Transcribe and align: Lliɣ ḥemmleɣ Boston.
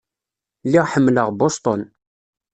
Lliɣ 0.65 0.85
ḥemmleɣ 0.93 1.27
Boston. 1.39 1.81